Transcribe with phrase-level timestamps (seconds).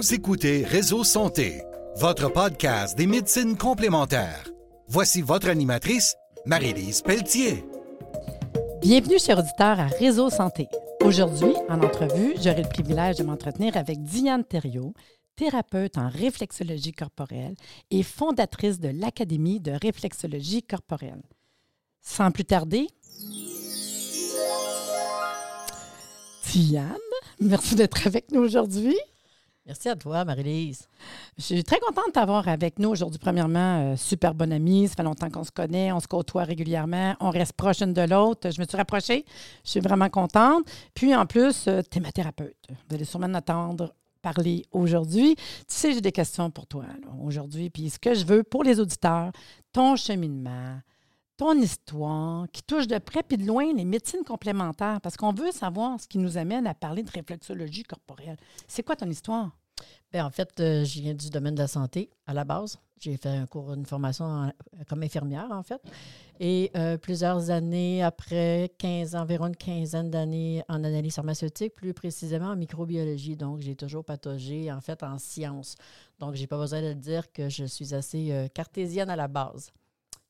[0.00, 1.60] Vous écoutez Réseau Santé,
[1.96, 4.50] votre podcast des médecines complémentaires.
[4.88, 7.66] Voici votre animatrice, Marie-Lise Pelletier.
[8.80, 10.68] Bienvenue, chers auditeurs, à Réseau Santé.
[11.04, 14.94] Aujourd'hui, en entrevue, j'aurai le privilège de m'entretenir avec Diane Thériault,
[15.36, 17.54] thérapeute en réflexologie corporelle
[17.90, 21.20] et fondatrice de l'Académie de réflexologie corporelle.
[22.00, 22.86] Sans plus tarder,
[26.50, 26.96] Diane,
[27.38, 28.96] merci d'être avec nous aujourd'hui.
[29.70, 30.88] Merci à toi, Marie-Lise.
[31.38, 33.20] Je suis très contente de t'avoir avec nous aujourd'hui.
[33.20, 34.88] Premièrement, euh, super bonne amie.
[34.88, 35.92] Ça fait longtemps qu'on se connaît.
[35.92, 37.14] On se côtoie régulièrement.
[37.20, 38.50] On reste proche une de l'autre.
[38.50, 39.24] Je me suis rapprochée.
[39.62, 40.64] Je suis vraiment contente.
[40.92, 42.56] Puis en plus, euh, tu es ma thérapeute.
[42.68, 45.36] Vous allez sûrement m'attendre parler aujourd'hui.
[45.36, 46.86] Tu sais, j'ai des questions pour toi
[47.24, 47.70] aujourd'hui.
[47.70, 49.30] Puis ce que je veux pour les auditeurs,
[49.72, 50.80] ton cheminement,
[51.36, 55.52] ton histoire, qui touche de près puis de loin les médecines complémentaires, parce qu'on veut
[55.52, 58.36] savoir ce qui nous amène à parler de réflexologie corporelle.
[58.66, 59.52] C'est quoi ton histoire?
[60.12, 62.78] Bien, en fait, euh, je viens du domaine de la santé à la base.
[63.00, 64.52] J'ai fait un cours, une formation
[64.88, 65.80] comme infirmière, en fait.
[66.38, 72.48] Et euh, plusieurs années après, 15, environ une quinzaine d'années en analyse pharmaceutique, plus précisément
[72.48, 73.36] en microbiologie.
[73.36, 75.76] Donc, j'ai toujours pataugé, en fait, en sciences.
[76.18, 79.70] Donc, j'ai pas besoin de dire que je suis assez euh, cartésienne à la base.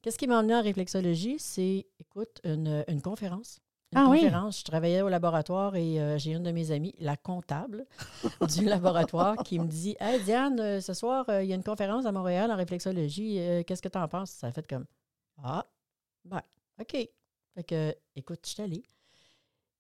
[0.02, 1.36] Qu'est-ce qui m'a emmené en réflexologie?
[1.38, 3.60] C'est, écoute, une, une conférence.
[3.92, 4.20] Une Ah oui?
[4.20, 4.60] conférence.
[4.60, 7.86] Je travaillais au laboratoire et euh, j'ai une de mes amies, la comptable
[8.55, 11.64] du laboratoire, qui me dit Hey Diane, euh, ce soir, euh, il y a une
[11.64, 13.38] conférence à Montréal en réflexologie.
[13.41, 14.30] euh, Qu'est-ce que tu en penses?
[14.30, 14.86] Ça a fait comme
[15.42, 15.66] Ah,
[16.24, 16.42] ben,
[16.80, 16.92] OK.
[17.55, 18.84] Fait que, écoute, je suis allée.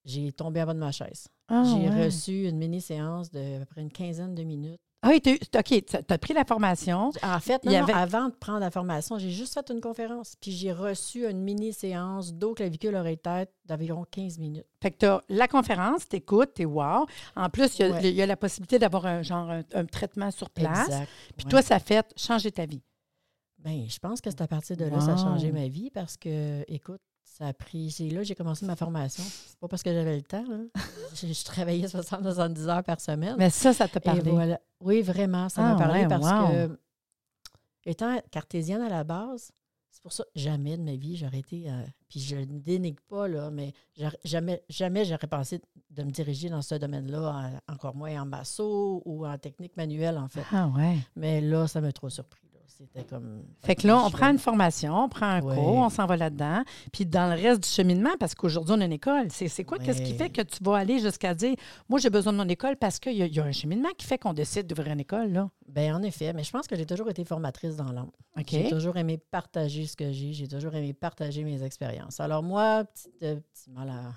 [0.04, 1.28] J'ai tombé en bas de ma chaise.
[1.48, 2.04] Ah, j'ai ouais.
[2.06, 4.80] reçu une mini-séance de à peu près une quinzaine de minutes.
[5.02, 7.10] Ah eu- OK, tu as pris la formation.
[7.22, 10.34] En fait, Il non, avant de prendre la formation, j'ai juste fait une conférence.
[10.40, 14.66] Puis j'ai reçu une mini-séance dos, clavicule, oreille, tête d'environ 15 minutes.
[14.82, 17.06] Fait que tu as la conférence, tu écoutes, tu es wow.
[17.34, 18.00] En plus, il y a, Ouais.
[18.10, 20.86] il y a la possibilité d'avoir un genre un, un traitement sur place.
[20.88, 21.08] Exact.
[21.36, 21.50] Puis ouais.
[21.50, 22.82] toi, ça fait changer ta vie.
[23.62, 25.22] Ben, je pense que c'est à partir de là ça a Wow.
[25.22, 27.90] changé ma vie parce que, écoute, ça a pris.
[27.90, 29.22] C'est là que j'ai commencé ma formation.
[29.24, 30.44] C'est pas parce que j'avais le temps.
[31.14, 33.36] je, je travaillais 60-70 heures par semaine.
[33.38, 34.30] Mais ça, ça t'a parlé.
[34.30, 34.60] voilà.
[34.80, 36.48] Oui, vraiment, ça Ah, m'a parlé ouais, parce wow.
[36.48, 36.80] que,
[37.84, 39.50] étant cartésienne à la base,
[39.90, 41.68] c'est pour ça jamais de ma vie j'aurais été.
[41.70, 43.72] euh, puis je ne dénigre pas, là, mais
[44.24, 45.60] jamais, jamais j'aurais pensé
[45.90, 50.16] de me diriger dans ce domaine-là, en- encore moins en masso ou en technique manuelle,
[50.18, 50.44] en fait.
[50.52, 50.96] Ah ouais.
[51.16, 52.40] Mais là, ça m'a trop surpris.
[52.80, 53.44] C'était comme.
[53.62, 55.54] Fait que là, on prend une formation, on prend un Ouais.
[55.54, 56.62] cours, on s'en va là-dedans.
[56.92, 59.78] Puis dans le reste du cheminement, parce qu'aujourd'hui, on a une école, c'est c'est quoi?
[59.78, 61.54] Qu'est-ce qui fait que tu vas aller jusqu'à dire,
[61.90, 64.16] moi, j'ai besoin de mon école parce qu'il y, y a un cheminement qui fait
[64.18, 65.50] qu'on décide d'ouvrir une école, là?
[65.68, 67.90] Ben, en effet, mais je pense que j'ai toujours été formatrice dans.
[68.38, 68.46] OK?
[68.48, 70.32] J'ai toujours aimé partager ce que j'ai.
[70.32, 72.18] J'ai toujours aimé partager mes expériences.
[72.18, 74.12] Alors moi, petit, euh, petit mal à-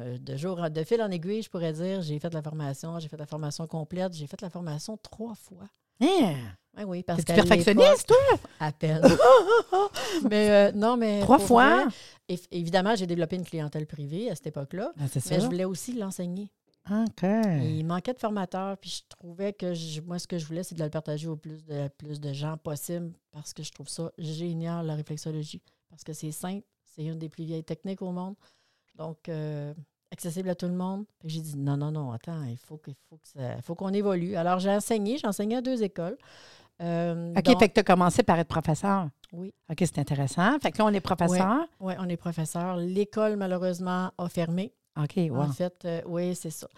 [0.00, 3.08] de, de jour, de fil en aiguille, je pourrais dire, j'ai fait la formation, j'ai
[3.08, 5.66] fait la formation complète, j'ai fait la formation trois fois.
[6.00, 6.34] Hein?
[6.76, 8.16] Oui, oui, parce T'es-tu qu'à perfectionniste, toi?
[8.58, 9.00] À peine.
[10.30, 11.20] mais euh, non, mais...
[11.20, 11.84] Trois fois?
[12.28, 15.38] vrai, évidemment, j'ai développé une clientèle privée à cette époque-là, Ah, mais ça.
[15.38, 16.50] je voulais aussi l'enseigner.
[16.90, 17.22] OK.
[17.22, 20.62] Et Il manquait de formateurs, puis je trouvais que je- moi, ce que je voulais,
[20.64, 23.88] c'est de le partager au plus de, plus de gens possible parce que je trouve
[23.88, 25.62] ça génial, la réflexologie.
[25.88, 28.34] Parce que c'est simple, c'est une des plus vieilles techniques au monde.
[28.96, 29.72] Donc, euh,
[30.14, 31.04] accessible à tout le monde.
[31.24, 34.36] J'ai dit non, non, non, attends, il faut qu'il faut que ça- faut qu'on évolue.
[34.36, 36.16] Alors, j'ai enseigné, j'ai enseigné à deux écoles.
[36.82, 39.08] Euh, OK, fait que tu as commencé par être professeur.
[39.32, 40.58] Oui, OK, c'est intéressant.
[40.60, 41.66] Fait que là, on est professeur.
[41.80, 42.76] ouais, on est professeur.
[42.76, 44.72] L'école, malheureusement, a fermé.
[44.96, 45.42] OK, wow.
[45.42, 46.68] En fait, euh, oui, c'est ça.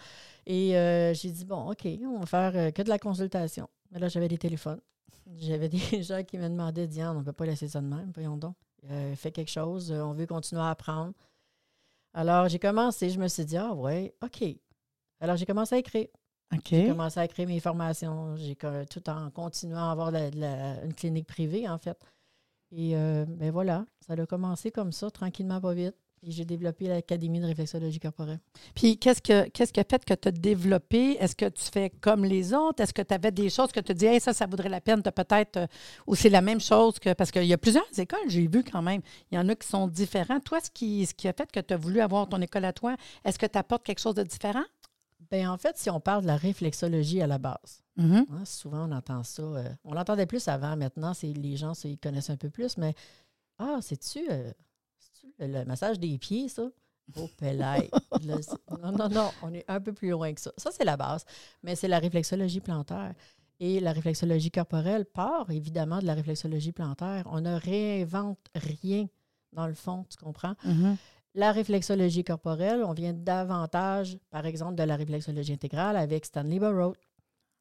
[0.45, 3.67] Et euh, j'ai dit, bon, OK, on va faire que de la consultation.
[3.91, 4.79] Mais là, j'avais des téléphones.
[5.39, 5.69] J'avais
[5.99, 8.37] des gens qui me demandaient, Diane, on ne peut pas laisser ça de même, voyons
[8.37, 8.55] donc.
[8.89, 11.13] Euh, fais quelque chose, on veut continuer à apprendre.
[12.17, 14.43] Alors, j'ai commencé, je me suis dit, ah ouais, OK.
[15.19, 16.07] Alors, j'ai commencé à écrire.
[16.51, 18.55] J'ai commencé à créer mes formations, j'ai
[18.89, 21.97] tout en continuant à avoir la- la- une clinique privée, en fait.
[22.71, 25.95] Et euh, ben voilà, ça a commencé comme ça, tranquillement, pas vite.
[26.23, 28.39] Et j'ai développé l'Académie de réflexologie corporelle.
[28.75, 31.15] Puis qu'est-ce que qu'est-ce qui a fait que tu as développé?
[31.19, 32.81] Est-ce que tu fais comme les autres?
[32.81, 35.01] Est-ce que tu avais des choses que tu dis, hey, ça, ça vaudrait la peine
[35.01, 35.57] de peut-être.
[35.57, 35.67] euh,
[36.07, 37.13] ou c'est la même chose que.
[37.13, 39.01] Parce qu'il y a plusieurs écoles, j'ai vu quand même.
[39.31, 40.39] Il y en a qui sont différents.
[40.39, 42.73] Toi, ce qui, ce qui a fait que tu as voulu avoir ton école à
[42.73, 44.63] toi, est-ce que tu apportes quelque chose de différent?
[45.29, 48.25] Ben, en fait, si on parle de la réflexologie à la base, Mhm.
[48.31, 49.41] hein, souvent on entend ça.
[49.43, 52.93] euh, on l'entendait plus avant, maintenant, c'est les gens ils connaissent un peu plus, mais
[53.59, 54.51] ah, c'est-tu euh,
[55.39, 56.69] le, massage des pieds, ça?
[57.17, 57.29] Oh,
[58.41, 60.51] c'est- non, non, non, on est un peu plus loin que ça.
[60.57, 61.23] Ça, c'est la base,
[61.63, 63.13] mais c'est la réflexologie plantaire.
[63.59, 67.23] Et la réflexologie corporelle part évidemment de la réflexologie plantaire.
[67.27, 69.07] On ne réinvente rien
[69.53, 70.53] dans le fond, tu comprends?
[70.63, 70.97] Mhm.
[71.33, 76.95] La réflexologie corporelle, on vient davantage, par exemple, de la réflexologie intégrale avec Stanley Burrows.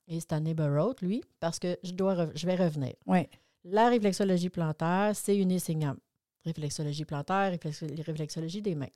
[0.08, 2.94] et Stanley Burroughs, lui, parce que je, dois je vais revenir.
[3.06, 3.26] Oui.
[3.64, 5.98] La réflexologie plantaire, c'est une gamme.
[6.46, 8.86] Réflexologie plantaire, réflexologie des mains.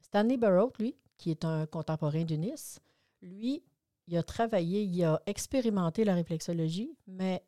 [0.00, 2.76] Stanley Burroughs, lui, qui est un contemporain d'Unis,
[3.22, 3.62] lui,
[4.06, 7.42] il a travaillé, il a expérimenté la réflexologie, mais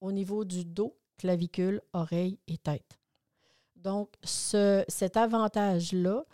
[0.00, 2.98] au niveau du dos, clavicule, oreille et tête.
[3.76, 6.24] Donc, ce, cet avantage-là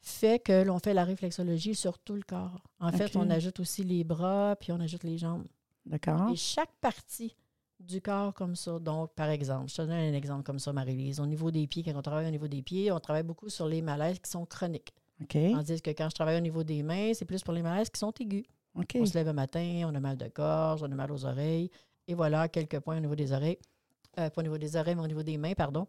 [0.00, 2.62] fait que l'on fait la réflexologie sur tout le corps.
[2.80, 5.46] En fait, on ajoute aussi les bras, puis on ajoute les jambes.
[5.86, 6.30] D'accord.
[6.30, 7.36] Et chaque partie
[7.80, 8.78] du corps comme ça.
[8.78, 11.20] Donc, par exemple, je te donne un exemple comme ça, Marie-Lise.
[11.20, 13.66] Au niveau des pieds, quand on travaille au niveau des pieds, on travaille beaucoup sur
[13.66, 14.94] les malaises qui sont chroniques.
[15.22, 15.36] OK.
[15.52, 17.98] Tandis que quand je travaille au niveau des mains, c'est plus pour les malaises qui
[17.98, 18.44] sont aigus.
[18.74, 21.70] On se lève le matin, on a mal de gorge, on a mal aux oreilles.
[22.08, 23.58] Et voilà, quelques points au niveau des oreilles.
[24.18, 25.86] Euh, pas au niveau des oreilles, mais au niveau des mains, pardon.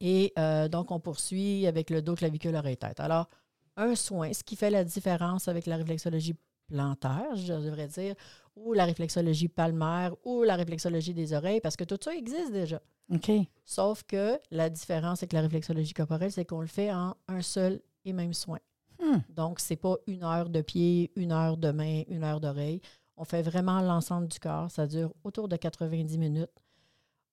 [0.00, 3.00] Et euh, donc, on poursuit avec le dos, clavicule, oreille, tête.
[3.00, 3.28] Alors,
[3.76, 6.34] un soin, ce qui fait la différence avec la réflexologie
[6.66, 8.14] plantaire, je devrais dire,
[8.54, 12.80] ou la réflexologie palmaire, ou la réflexologie des oreilles, parce que tout ça existe déjà.
[13.12, 13.30] OK.
[13.64, 17.80] Sauf que la différence avec la réflexologie corporelle, c'est qu'on le fait en un seul
[18.04, 18.58] et même soin.
[19.00, 19.18] Hmm.
[19.28, 22.80] Donc, ce n'est pas une heure de pied, une heure de main, une heure d'oreille.
[23.16, 24.70] On fait vraiment l'ensemble du corps.
[24.70, 26.50] Ça dure autour de 90 minutes.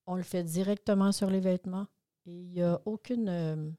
[0.06, 1.88] On le fait directement sur les vêtements
[2.26, 3.70] et il n'y a aucune, euh,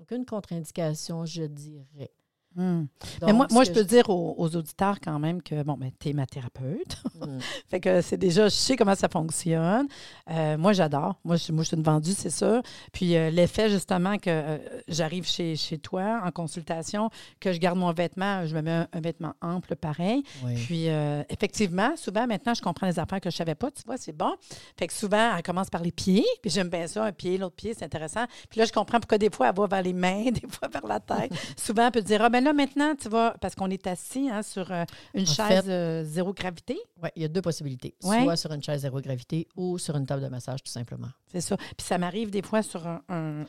[0.00, 2.12] aucune contre-indication, je dirais.
[2.56, 2.86] Hmm.
[3.22, 6.12] Mais moi, moi je peux dire aux, auditeurs quand même que, bon, ben, tu es
[6.14, 7.02] ma thérapeute.
[7.20, 7.38] Hmm.
[7.68, 9.86] fait que c'est déjà, je sais comment ça fonctionne.
[10.30, 11.20] Euh, moi, j'adore.
[11.24, 12.62] Moi, je, moi, je suis une vendue, c'est ça.
[12.92, 14.58] Puis euh, l'effet, justement, que euh,
[14.88, 17.10] j'arrive chez, chez toi en consultation,
[17.40, 20.22] que je garde mon vêtement, je me mets un, vêtement ample pareil.
[20.66, 20.86] Puis
[21.28, 23.70] effectivement, souvent, maintenant, je comprends les affaires que je ne savais pas.
[23.70, 24.34] Tu vois, c'est bon.
[24.78, 26.24] Fait que souvent, elle commence par les pieds.
[26.40, 28.24] Puis j'aime bien ça, un pied, l'autre pied, c'est intéressant.
[28.48, 30.86] Puis là, je comprends pourquoi des fois, elle va vers les mains, des fois vers
[30.86, 31.32] la tête.
[31.56, 34.42] souvent, elle peut dire, ah, ben là, maintenant, tu vas, parce qu'on est assis hein,
[34.42, 34.84] sur euh,
[35.14, 36.78] une chaise euh, zéro gravité.
[37.02, 37.94] Oui, il y a deux possibilités.
[38.00, 41.08] Soit sur une chaise zéro gravité ou sur une table de massage, tout simplement.
[41.26, 41.56] C'est ça.
[41.56, 43.44] Puis ça m'arrive des fois sur un,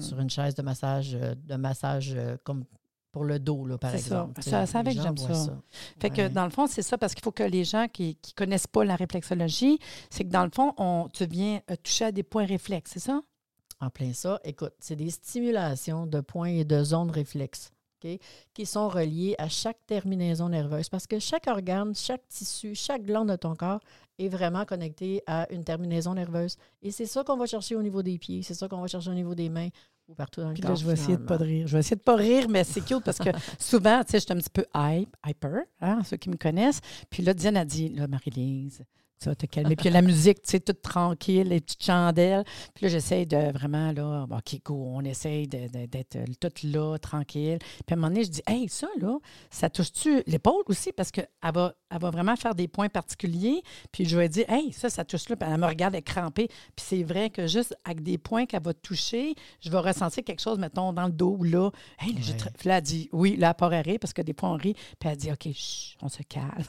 [0.00, 2.64] Sur une chaise de massage, euh, de massage comme
[3.12, 4.40] pour le dos, là, par exemple.
[4.40, 5.58] Ça, ça avec j'aime ça.
[5.98, 8.32] Fait que dans le fond, c'est ça, parce qu'il faut que les gens qui ne
[8.36, 9.80] connaissent pas la réflexologie,
[10.10, 13.20] c'est que dans le fond, on, tu viens toucher à des points réflexes, c'est ça?
[13.80, 14.38] En plein ça.
[14.44, 17.72] Écoute, c'est des stimulations de points et de zones réflexes
[18.54, 20.88] qui sont reliés à chaque terminaison nerveuse.
[20.88, 23.80] Parce que chaque organe, chaque tissu, chaque glande de ton corps
[24.18, 26.56] est vraiment connecté à une terminaison nerveuse.
[26.82, 29.10] Et c'est ça qu'on va chercher au niveau des pieds, c'est ça qu'on va chercher
[29.10, 29.68] au niveau des mains
[30.08, 30.70] ou partout dans le Puis corps.
[30.72, 31.66] Là, je vais essayer de pas rire.
[31.66, 34.24] Je vais essayer de pas rire, mais c'est cute parce que souvent, tu sais, je
[34.24, 34.66] suis un petit peu
[35.26, 36.80] hyper, hein, ceux qui me connaissent.
[37.08, 38.84] Puis là, Diane a dit, là, Marie-Lise,
[39.20, 39.76] tu vas te calmer.
[39.76, 42.44] Puis la musique, tu sais, toute tranquille, les petites chandelles.
[42.74, 47.58] Puis là, j'essaye de vraiment, là, OK, go, on essaye d'être toute là, tranquille.
[47.58, 49.18] Puis à un moment donné, je dis, hey, ça, là,
[49.50, 50.92] ça touche-tu l'épaule aussi?
[50.92, 53.62] Parce qu'elle va, elle va vraiment faire des points particuliers.
[53.92, 55.36] Puis je vais dire, hey, ça, ça touche là.
[55.36, 56.48] Puis elle me regarde, elle crampée.
[56.74, 60.40] Puis c'est vrai que juste avec des points qu'elle va toucher, je vais ressentir quelque
[60.40, 61.70] chose, mettons, dans le dos ou là.
[61.98, 62.20] Hey, là,
[62.64, 64.74] là, elle dit, oui, là, elle à rire parce que des fois, on rit.
[64.98, 65.48] Puis elle dit, OK,
[66.00, 66.64] on se calme.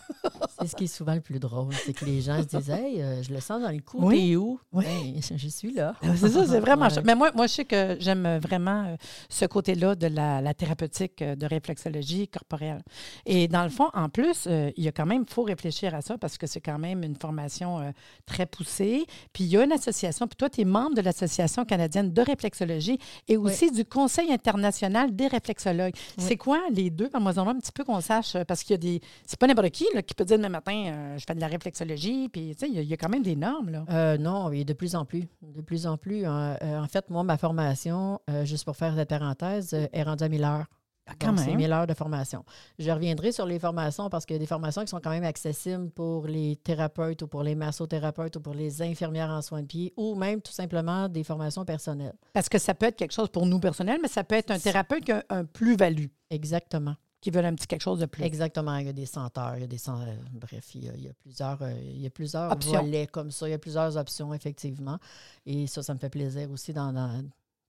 [0.60, 3.24] c'est ce qui est souvent le plus drôle, c'est que les gens je disais, euh,
[3.24, 3.98] je le sens dans le cou.
[4.02, 4.36] Oui.
[4.36, 4.60] où?
[4.74, 5.20] Oui.
[5.22, 5.96] je suis là.
[6.02, 6.88] Ah, c'est ça, c'est vraiment.
[7.04, 8.96] Mais moi, moi, je sais que j'aime vraiment euh,
[9.30, 12.82] ce côté-là de la, thérapeutique euh, de réflexologie corporelle.
[13.26, 16.02] Et dans le fond, en plus, il y a quand même, il faut réfléchir à
[16.02, 17.94] ça parce que c'est quand même une formation
[18.26, 19.06] très poussée.
[19.34, 22.22] Puis il y a une association, puis toi, tu es membre de l'Association canadienne de
[22.22, 25.94] réflexologie et aussi du Conseil international des réflexologues.
[26.18, 27.10] C'est quoi les deux?
[27.20, 29.02] Moi, un petit peu qu'on sache, parce qu'il y a des.
[29.26, 32.30] C'est pas n'importe qui là, qui peut dire demain matin, je fais de la réflexologie,
[32.32, 33.86] puis, tu sais, il y, a quand même des normes, là.
[33.90, 35.28] Euh, non, oui, de plus en plus.
[35.42, 36.26] De plus en plus.
[36.26, 36.58] Hein.
[36.62, 40.30] Euh, en fait, moi, ma formation, euh, juste pour faire cette parenthèse, est rendue à
[40.30, 40.66] 1000 heures.
[41.08, 41.44] Ah, quand même.
[41.44, 42.46] C'est 1000 heures de formation.
[42.78, 45.24] Je reviendrai sur les formations parce qu'il y a des formations qui sont quand même
[45.24, 49.68] accessibles pour les thérapeutes ou pour les massothérapeutes ou pour les infirmières en soins de
[49.68, 52.16] pied ou même tout simplement des formations personnelles.
[52.34, 54.60] Parce que ça peut être quelque chose pour nous personnels, mais ça peut être un
[54.60, 56.08] thérapeute qui a un plus-value.
[56.30, 58.24] Exactement qui veulent un petit quelque chose de plus.
[58.24, 58.76] Exactement.
[58.78, 61.62] Il y a des senteurs, il y a des euh, bref, il y a, plusieurs,
[61.62, 62.82] euh, il y a plusieurs options.
[62.82, 63.48] volets comme ça.
[63.48, 64.98] Il y a plusieurs options, effectivement.
[65.46, 66.92] Et ça, ça me fait plaisir aussi d'en,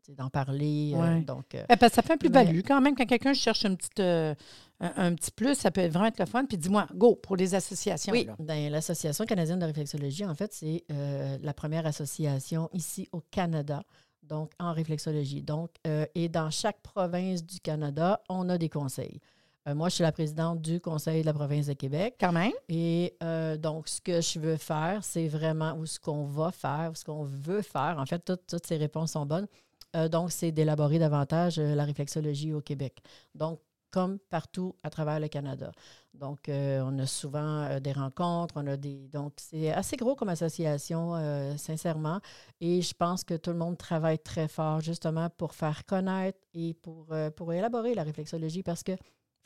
[0.08, 0.94] d'en parler.
[0.96, 2.96] Euh, donc, eh ben, ça fait un plus-value quand même.
[2.96, 6.46] Quand quelqu'un cherche une petite, un, petit plus, ça peut vraiment être le fun.
[6.46, 8.12] Puis dis-moi, go, pour les associations.
[8.12, 13.82] Oui, ben, l'Association canadienne de réflexologie, en fait, c'est la première association ici au Canada
[14.22, 15.42] donc en réflexologie.
[15.42, 15.70] Donc,
[16.14, 19.20] et dans chaque province du Canada, on a des conseils.
[19.68, 22.16] Euh, moi, je suis la présidente du Conseil de la province de Québec.
[22.18, 22.52] Quand même.
[22.68, 26.90] Et euh, donc, ce que je veux faire, c'est vraiment, ou ce qu'on va faire,
[26.90, 29.46] ou ce qu'on veut faire, en fait, toutes, ces réponses sont bonnes.
[29.94, 32.98] Euh, donc, c'est d'élaborer davantage la réflexologie au Québec.
[33.34, 35.70] Donc, comme partout à travers le Canada.
[36.14, 39.06] Donc, on a souvent des rencontres, on a des.
[39.08, 41.12] Donc, c'est assez gros comme association,
[41.58, 42.18] sincèrement.
[42.62, 46.72] Et je pense que tout le monde travaille très fort justement pour faire connaître et
[46.72, 48.92] pour, pour élaborer la réflexologie parce que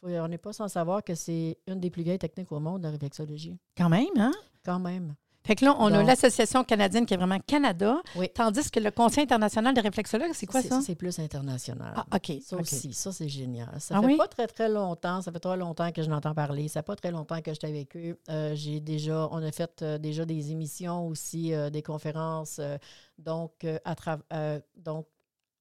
[0.06, 2.90] on n'est pas sans savoir que c'est une des plus vieilles techniques au monde, la
[2.90, 3.58] réflexologie.
[3.76, 4.32] Quand même, hein?
[4.64, 5.14] Quand même.
[5.46, 8.28] Fait que là, on a l'Association canadienne qui est vraiment Canada, oui.
[8.34, 10.80] tandis que le Conseil international des réflexologues, c'est quoi ça?
[10.80, 11.92] C'est plus international.
[11.94, 12.32] Ah, OK.
[12.42, 13.68] Ça aussi, ça, c'est génial.
[13.78, 14.16] Ça ah, fait oui?
[14.16, 16.96] pas très, très longtemps, ça fait très longtemps que je n'entends parler, ça fait pas
[16.96, 18.18] très longtemps que j'étais avec eux.
[18.28, 22.60] Euh, j'ai déjà, on a fait euh, déjà des émissions aussi, euh, des conférences,
[23.16, 23.94] donc, à
[24.76, 25.06] donc,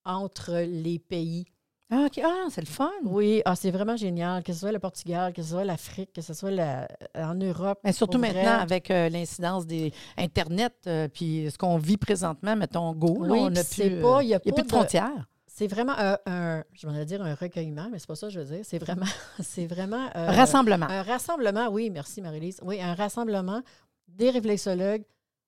[0.04, 1.46] entre les pays
[1.92, 2.20] ah, OK.
[2.24, 2.89] Ah, c'est le fun.
[3.04, 4.42] Oui, ah, c'est vraiment génial.
[4.44, 7.80] Que ce soit le Portugal, que ce soit l'Afrique, que ce soit la, en Europe.
[7.84, 12.92] Mais surtout maintenant, avec euh, l'incidence des Internet, euh, puis ce qu'on vit présentement, mettons,
[12.94, 14.63] Go, là, Oui, on puis n'a plus, pas- euh, il y a y pas plus
[14.63, 15.27] de de- frontières.
[15.48, 18.39] C'est vraiment un, un- je vais dire un recueillement, mais c'est pas ça que je
[18.42, 18.60] veux dire.
[18.63, 19.06] C'est vraiment,
[19.42, 20.88] c'est vraiment euh, Rassemblement.
[20.89, 21.70] un rassemblement.
[21.70, 22.60] Oui, merci Marie-Lise.
[22.63, 23.62] Oui, un rassemblement
[24.10, 25.04] des réflexologues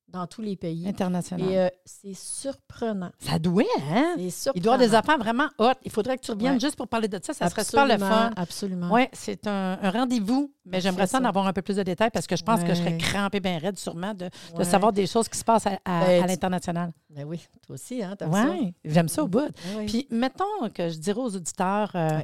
[0.07, 0.87] dans tous les pays.
[0.87, 1.49] International.
[1.49, 3.11] Et euh, c'est surprenant.
[3.19, 4.15] ça doit, hein?
[4.17, 4.53] C'est surprenant.
[4.55, 5.71] Il doit y avoir des affaires vraiment hot.
[5.83, 6.59] Il faudrait que tu reviennes Ouais.
[6.59, 7.33] juste pour parler de ça.
[7.33, 8.31] Ça serait super le Absolument, fun.
[8.37, 8.89] Absolument.
[8.93, 12.09] Oui, c'est un, un rendez-vous, mais j'aimerais ça en avoir un peu plus de détails
[12.11, 14.63] parce que je pense que je serais crampée bien raide sûrement de, de Ouais.
[14.63, 16.91] savoir des choses qui se passent à, à- Ben, à l'international.
[17.09, 18.15] Ben oui, toi aussi, hein?
[18.27, 19.39] Oui, j'aime ça au bout.
[19.39, 19.85] Ben oui.
[19.87, 22.19] Puis, mettons que je dirais aux auditeurs, euh,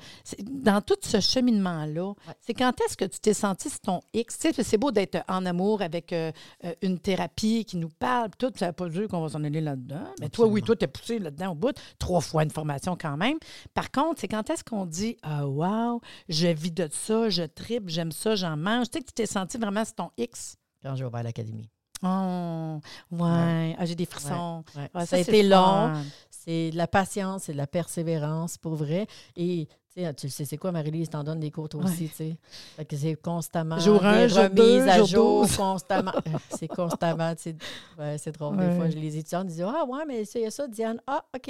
[0.52, 4.38] dans tout ce cheminement-là, c'est quand est-ce que tu t'es senti sur ton X?
[4.62, 6.32] C'est beau d'être en amour avec euh,
[6.66, 9.62] euh, une thérapie qui nous parle, tout, ça veut pas dire qu'on va s'en aller
[9.62, 10.04] là-dedans.
[10.20, 13.18] Mais toi, oui, toi, tu es poussé là-dedans au bout, trois fois une formation quand
[13.18, 13.38] même.
[13.74, 17.90] Par contre, c'est quand est-ce qu'on dit, ah, wow, je vis de ça, je tripe,
[17.90, 18.90] j'aime ça, j'en mange.
[18.90, 20.56] Tu sais que tu t'es senti vraiment sur ton X?
[20.82, 21.70] Quand j'ai ouvert l'académie.
[22.06, 22.80] Oh,
[23.12, 24.64] ouais, Ah, j'ai des frissons.
[24.76, 24.90] Ouais.
[24.94, 25.94] Ouais, ça, a c'est été long.
[26.30, 29.08] C'est de la patience, c'est de la persévérance, pour vrai.
[29.38, 32.10] Et tu sais, tu le sais, c'est quoi, Marie-Lise, t'en donnes des cours toi aussi,
[32.10, 32.38] tu sais.
[32.76, 36.12] Fait que c'est constamment Jour un, jour remises deux, à jour constamment.
[36.50, 37.56] C'est constamment, tu sais.
[37.98, 38.58] Ouais, c'est drôle.
[38.58, 41.00] Des fois, les étudiants disent «Ah ouais, mais c'est ça, Diane.
[41.08, 41.50] Ah, OK.»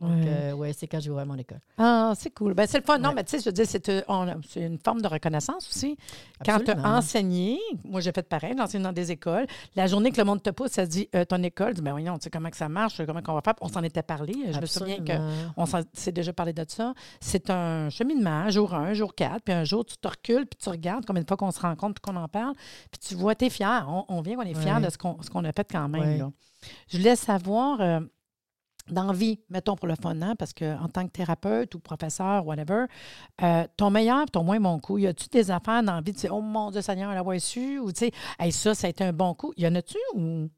[0.00, 1.60] Donc, euh, ouais, c'est quand j'ai ouvert mon école.
[1.78, 2.54] Ah, c'est cool.
[2.54, 2.98] Ben, c'est le fun.
[2.98, 3.14] Non, Ouais.
[3.14, 5.96] mais tu sais, je veux dire, c'est, euh, on- une forme de reconnaissance aussi.
[6.44, 9.46] Quand tu as enseigné, moi j'ai fait pareil, j'ai enseigné dans des écoles.
[9.76, 12.18] La journée que le monde te pousse, ça dit euh, ton école, dis, ben voyons,
[12.18, 13.54] tu sais comment que ça marche, comment qu'on va faire.
[13.60, 14.34] On s'en était parlé.
[14.50, 14.96] Je me souviens
[15.56, 16.94] on s'en- s'est déjà parlé de ça.
[17.20, 20.68] C'est un cheminement, jour 1, jour 4, puis un jour, tu te recules, puis tu
[20.68, 22.54] regardes combien de fois qu'on se rencontre, puis qu'on en parle,
[22.90, 23.86] puis tu vois, tu es fier.
[23.88, 24.82] On, on vient qu'on est fier Ouais.
[24.84, 26.18] de ce qu'on, qu'on a fait quand même.
[26.18, 26.30] Là.
[26.88, 27.80] Je voulais savoir,
[28.90, 31.80] euh, dans la vie, mettons pour le fun, hein, parce qu'en tant que thérapeute ou
[31.80, 32.86] professeur, whatever,
[33.42, 36.20] euh, ton meilleur ton moins bon coup, y a-tu des affaires dans la vie, tu
[36.20, 39.04] sais, oh mon Dieu Seigneur, l'avoir su, ou tu sais, hey, ça, ça a été
[39.04, 39.52] un bon coup.
[39.56, 40.48] Y en a-tu ou?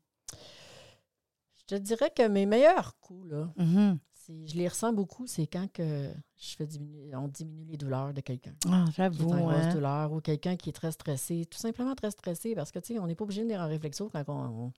[1.57, 3.99] Je te dirais que mes meilleurs coups, là, Mhm.
[4.13, 8.13] c'est- je les ressens beaucoup, c'est quand que je fais diminuer, on diminue les douleurs
[8.13, 8.55] de quelqu'un.
[8.71, 9.31] Ah, j'avoue.
[9.33, 9.73] en grosse hein.
[9.75, 12.99] douleur ou quelqu'un qui est très stressé, tout simplement très stressé parce que, tu sais,
[13.01, 14.73] on n'est pas obligé de venir en réflexion quand on,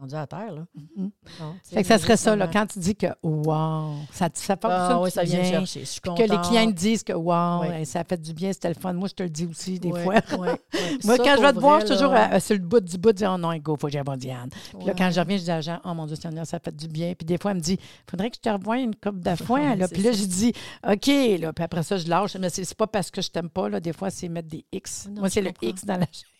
[0.00, 0.62] rendu à terre, là.
[0.74, 1.10] Mhm.
[1.40, 4.54] Non, sais, Fait que ça serait ça, là, quand tu dis que wow, ça, ça
[4.56, 5.80] fonctionne Ah, oui, ça vient bien, chercher.
[5.80, 7.86] Je suis que les clients disent que wow, Oui.
[7.86, 8.92] ça fait du bien, c'était le fun.
[8.92, 10.14] Moi, je te le dis aussi des fois.
[10.36, 10.56] Moi,
[11.00, 12.80] Ça, quand je vais te pour voir, vrai, je suis toujours à- sur le bout
[12.80, 14.50] du bout, de dire, oh non, go, faut que j'aille voir Diane.
[14.78, 16.74] Puis là, quand je reviens, je dis à Jean, oh mon Dieu Seigneur, ça fait
[16.74, 17.14] du bien.
[17.14, 17.78] Puis des fois, elle me dit,
[18.10, 19.30] faudrait que je te revoie une coupe de.
[19.48, 19.86] Ouais, là.
[19.88, 20.52] Puis là, je dis,
[20.86, 21.06] OK.
[21.40, 21.52] Là.
[21.52, 22.36] Puis après ça, je lâche.
[22.36, 23.68] Mais c'est pas parce que je t'aime pas.
[23.68, 23.80] Là.
[23.80, 25.06] Des fois, c'est mettre des X.
[25.08, 25.52] Non, Moi, je c'est le.
[25.62, 26.06] X dans la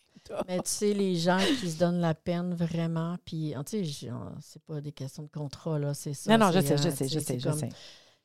[0.47, 4.07] Mais tu sais, les gens qui se donnent la peine vraiment, puis, tu sais, je-
[4.41, 6.31] c'est pas des questions de contrat, là, c'est ça.
[6.37, 7.69] Non, non, je sais, je euh, sais, je sais, je sais.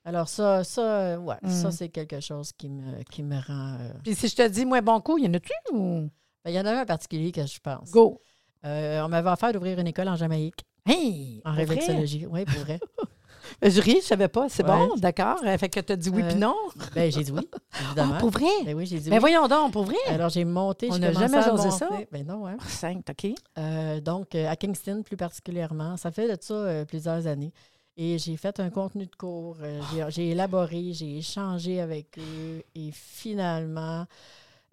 [0.04, 1.72] Alors ça, ça, ouais, ça, Mm.
[1.72, 3.76] c'est quelque chose qui me, qui me rend...
[3.80, 6.08] euh, Puis si je te dis, moi, bon coup, il y en a-tu ou?
[6.44, 7.90] ben, Il y en a un en particulier que je pense.
[7.92, 8.20] Go.
[8.64, 11.40] Euh, on m'avait offert d'ouvrir une école en Jamaïque, Hey!
[11.44, 12.26] en réflexologie.
[12.26, 12.80] Oui, pour vrai.
[13.60, 14.48] Je ris, je savais pas.
[14.48, 14.70] C'est Ouais.
[14.88, 15.38] bon, d'accord.
[15.44, 16.54] Euh, Fait que tu as dit oui Euh, puis non.
[16.94, 17.48] Ben, j'ai dit oui,
[17.86, 18.14] évidemment.
[18.16, 18.46] Ah, pour vrai?
[18.64, 19.20] Ben oui, j'ai dit Ben oui.
[19.20, 19.96] voyons donc, pour vrai.
[20.08, 21.88] Alors, j'ai monté, On n'a jamais osé ça.
[22.10, 22.54] Ben non, ouais.
[22.68, 23.32] Cinq, OK.
[23.58, 25.96] Euh, donc, euh, à Kingston plus particulièrement.
[25.96, 27.52] Ça fait de ça euh, plusieurs années.
[27.96, 32.62] Et j'ai fait un contenu de cours, euh, j'ai- j'ai élaboré, j'ai échangé avec eux
[32.74, 34.06] et finalement,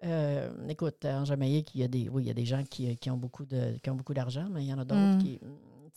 [0.05, 2.95] euh, écoute, en Jamaïque, il y a des, oui, il y a des gens qui,
[2.95, 5.21] qui ont beaucoup de, qui ont beaucoup d'argent, mais il y en a d'autres Mm.
[5.21, 5.39] qui,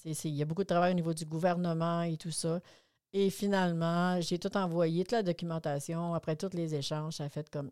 [0.04, 2.60] il y a beaucoup de travail au niveau du gouvernement et tout ça.
[3.12, 7.48] Et finalement, j'ai tout envoyé, toute la documentation, après tous les échanges, ça a fait
[7.50, 7.70] comme,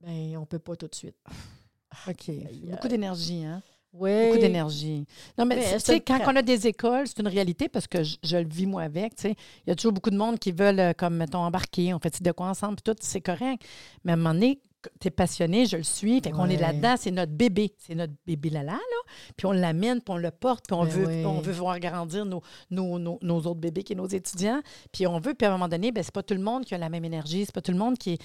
[0.00, 1.16] ben, on peut pas tout de suite.
[2.08, 2.30] OK.
[2.70, 3.62] Beaucoup d'énergie, hein?
[3.92, 4.26] Oui.
[4.26, 5.06] Beaucoup d'énergie.
[5.38, 8.02] Non, mais, Mais tu sais, quand on a des écoles, c'est une réalité parce que
[8.02, 9.14] je, je le vis moi avec.
[9.14, 9.36] tu sais.
[9.66, 12.22] Il y a toujours beaucoup de monde qui veulent, euh, comme, mettons, embarquer, on fait
[12.22, 13.64] de quoi ensemble, puis tout, c'est correct.
[14.04, 14.60] Mais à un moment donné,
[15.00, 16.20] tu es passionné, je le suis.
[16.20, 17.74] Fait qu'on est là-dedans, c'est notre bébé.
[17.78, 19.12] C'est notre bébé Lala, là.
[19.36, 21.24] Puis on l'amène, puis on le porte, puis on, Ben veut, oui.
[21.24, 24.60] on veut voir grandir nos, nos, nos, nos autres bébés qui sont nos étudiants.
[24.92, 26.74] Puis on veut, puis à un moment donné, ben, c'est pas tout le monde qui
[26.74, 28.22] a la même énergie, c'est pas tout le monde qui est.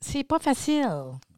[0.00, 0.86] C'est pas facile.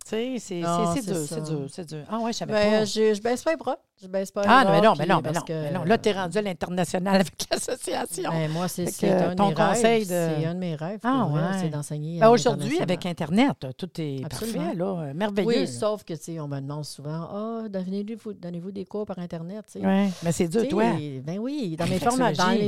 [0.04, 2.04] Tu sais, c'est dur, c'est dur, c'est dur.
[2.10, 2.84] Ah ouais, je savais Ben, pas.
[2.84, 3.78] je, je baisse pas les bras.
[4.02, 4.64] Je baisse pas les Ah, bras.
[4.64, 5.84] non, mais non, mais non, mais non, que- mais non.
[5.84, 8.30] Là, tu es rendu à l'international avec l'association.
[8.30, 10.02] Ben, moi, c'est un de ton mes conseil rêves.
[10.08, 10.98] de- C'est un de mes rêves.
[11.04, 11.40] Ah, ouais.
[11.60, 12.18] C'est d'enseigner.
[12.20, 13.06] Ben, Aujourd'hui, avec.
[13.06, 14.58] Internet, tout est Absolument.
[14.64, 15.48] parfait, là, merveilleux.
[15.48, 19.18] Oui, sauf que, tu sais, on me demande souvent, ah, donnez-vous, donnez-vous des cours par
[19.18, 19.86] Internet, tu sais.
[19.86, 20.84] Ouais, mais c'est dur, Tu sais, toi.
[21.24, 21.98] Ben oui, dans les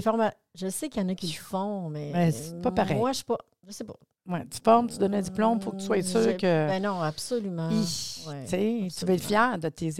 [0.00, 2.96] formats, je sais qu'il y en a qui le font, mais Ouais, c'est pas pareil.
[2.96, 3.96] Moi, je suis pas, je sais pas.
[4.26, 6.42] Ouais, tu formes, tu donnes un diplôme, faut que tu sois sûr J'ai- que.
[6.68, 7.70] Ben non, absolument.
[7.70, 9.28] Hi, Ouais, tu sais, tu vas être absolument.
[9.28, 9.90] fier de tes,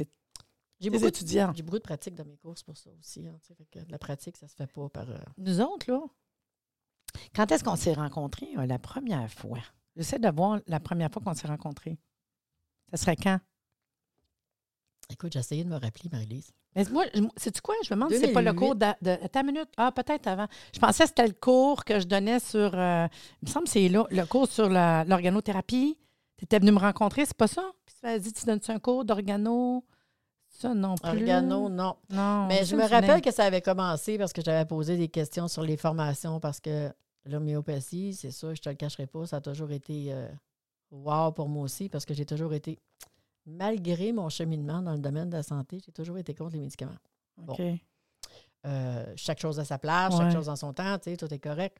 [0.80, 1.52] J'ai beaucoup, de, étudiants.
[1.54, 3.26] j'ai beaucoup de pratique dans mes courses pour ça aussi.
[3.26, 3.38] hein,
[3.71, 5.09] que de la pratique, ça se fait pas par.
[5.11, 6.00] euh, Nous autres, là,
[7.35, 9.61] quand est-ce qu'on s'est rencontrés euh, la première fois?
[9.97, 11.97] J'essaie de voir la première fois qu'on s'est rencontrés.
[12.90, 13.38] Ça serait quand?
[15.11, 16.50] Écoute, j'ai essayé de me rappeler, Marie-Lise.
[16.76, 17.04] Mais moi,
[17.37, 17.75] sais-tu quoi?
[17.85, 18.59] Je me demande si c'est pas le 2008.
[18.66, 19.69] cours de, une minute.
[19.76, 20.47] Ah, peut-être avant.
[20.73, 22.73] Je pensais que c'était le cours que je donnais sur.
[22.75, 23.07] euh,
[23.43, 25.97] il me semble que c'est là, le cours sur l'organothérapie.
[26.37, 27.62] Tu étais venu me rencontrer, c'est pas ça?
[27.87, 29.85] Puis tu m'as dit, tu donnes-tu un cours d'organo?
[30.49, 31.11] Ça, non plus.
[31.11, 31.97] Organo, non.
[32.11, 32.47] Non.
[32.47, 35.49] Mais je ça me rappelle que ça avait commencé parce que j'avais posé des questions
[35.49, 36.93] sur les formations parce que
[37.25, 40.28] l'homéopathie, c'est sûr, je te le cacherai pas, ça a toujours été euh,
[40.90, 42.78] wow pour moi aussi parce que j'ai toujours été,
[43.47, 46.93] malgré mon cheminement dans le domaine de la santé, j'ai toujours été contre les médicaments.
[47.49, 47.61] OK.
[48.67, 50.21] Euh, chaque chose à sa place, Ouais.
[50.25, 51.77] chaque chose en son temps, tu sais, tout est correct.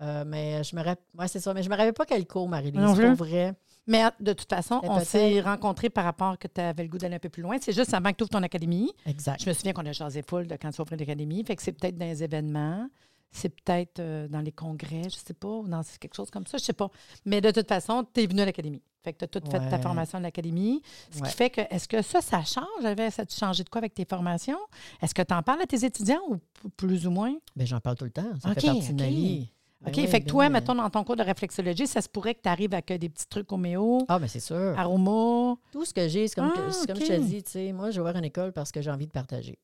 [0.00, 2.48] Euh, mais je me rappelle, ouais, c'est ça, mais je me rappelle pas quel cours,
[2.48, 3.54] Marie-Lise, pour vrai.
[3.88, 6.98] Mais euh, de toute façon, on s'est rencontrés par rapport que tu avais le goût
[6.98, 7.56] d'aller un peu plus loin.
[7.60, 8.92] C'est juste avant que tu ouvres ton académie.
[9.06, 9.42] Exact.
[9.42, 11.42] Je me souviens qu'on a jasé full de quand tu ouvres l'académie.
[11.42, 12.88] Fait que c'est peut-être dans les événements,
[13.30, 16.58] c'est peut-être euh, dans les congrès, je sais pas, ou dans quelque chose comme ça,
[16.58, 16.90] je sais pas.
[17.24, 18.82] Mais de toute façon, tu es venu à l'académie.
[19.04, 20.82] Fait que tu as tout fait ta formation à l'académie.
[21.10, 21.28] Ce Ouais.
[21.28, 22.66] qui fait que, est-ce que ça, ça change?
[23.10, 24.58] Ça a changé de quoi avec tes formations?
[25.00, 26.38] Est-ce que tu en parles à tes étudiants ou
[26.76, 27.34] plus ou moins?
[27.54, 28.28] Ben, j'en parle tout le temps.
[28.42, 29.50] Ça OK, fait partie de ma vie.
[29.80, 29.96] Ben OK.
[29.98, 32.42] oui, fait que ben toi, mettons, dans ton cours de réflexologie, ça se pourrait que
[32.42, 34.74] tu arrives avec des petits trucs homéo, Ah, mais c'est sûr.
[34.76, 35.54] aroma.
[35.70, 37.92] Tout ce que j'ai, c'est comme, Ah, que- comme je te dis, tu sais, moi,
[37.92, 39.56] j'ai ouvert une école parce que j'ai envie de partager.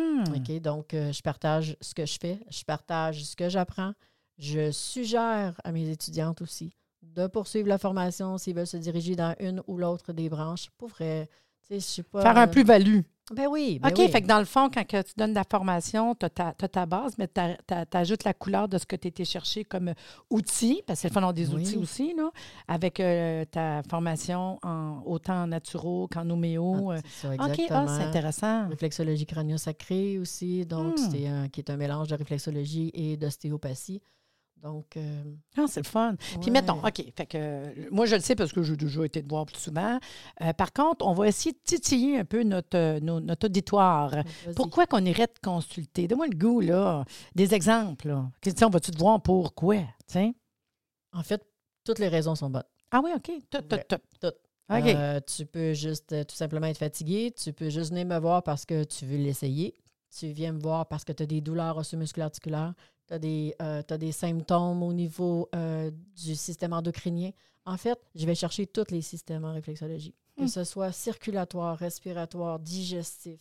[0.00, 0.34] Hmm.
[0.34, 0.60] OK?
[0.60, 3.92] Donc, euh, je partage ce que je fais, je partage ce que j'apprends.
[4.38, 9.34] Je suggère à mes étudiantes aussi de poursuivre la formation s'ils veulent se diriger dans
[9.40, 10.70] une ou l'autre des branches.
[10.78, 11.28] Pour vrai,
[12.10, 12.22] pas.
[12.22, 13.00] Faire un plus-value.
[13.32, 14.08] Ben oui, ben OK, oui.
[14.10, 16.84] fait que dans le fond, quand que tu donnes de la formation, tu as, ta
[16.84, 19.92] base, mais tu ajoutes la couleur de ce que tu étais cherché comme
[20.30, 21.62] outil, parce que c'est le d'avoir des Oui.
[21.62, 22.28] outils aussi, là,
[22.66, 26.90] avec euh, ta formation en, autant en naturo qu'en homéo.
[26.90, 27.00] Ah, euh.
[27.08, 28.68] ça, OK, ah, c'est intéressant.
[28.68, 31.10] Réflexologie crânio-sacrée aussi, donc Hmm.
[31.12, 34.02] c'est un- qui est un mélange de réflexologie et d'ostéopathie.
[34.62, 35.22] Donc, euh,
[35.56, 36.16] Ah, c'est le fun.
[36.40, 39.22] Puis mettons, OK, fait que euh, moi, je le sais parce que j'ai déjà été
[39.22, 39.98] te voir plus souvent.
[40.42, 44.14] Euh, par contre, on va essayer de titiller un peu notre, nos- notre auditoire.
[44.56, 46.06] Pourquoi qu'on irait te consulter?
[46.08, 47.04] Donne-moi le goût, là.
[47.34, 48.30] Des exemples, là.
[48.42, 49.76] Question, vas-tu te voir pour quoi?
[50.06, 50.32] Tiens?
[51.12, 51.42] En fait,
[51.84, 52.62] toutes les raisons sont bonnes.
[52.90, 53.30] Ah oui, OK.
[53.50, 53.96] Tout, tout, Ouais, tout.
[54.20, 54.32] tout.
[54.72, 55.24] OK.
[55.26, 57.32] Tu peux juste tout simplement être fatigué.
[57.32, 59.74] Tu peux juste venir me voir parce que tu veux l'essayer.
[60.16, 62.74] Tu viens me voir parce que tu as des douleurs osseo-musculaires articulaires.
[63.10, 67.32] Tu as, des, euh, des symptômes au niveau euh, du système endocrinien.
[67.66, 70.48] En fait, je vais chercher tous les systèmes en réflexologie, que Hmm.
[70.48, 73.40] ce soit circulatoire, respiratoire, digestif,